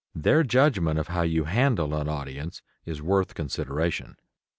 Their 0.15 0.41
judgment 0.41 0.97
of 0.97 1.09
how 1.09 1.21
you 1.21 1.43
handle 1.43 1.93
an 1.93 2.09
audience 2.09 2.63
is 2.87 3.03
worth 3.03 3.35
consideration. 3.35 4.17